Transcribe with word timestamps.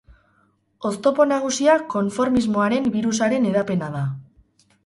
Oztopo 0.89 1.27
nagusia 1.33 1.75
konformismoaren 1.93 2.91
birusaren 2.97 3.49
hedapena 3.51 3.95
da. 4.01 4.05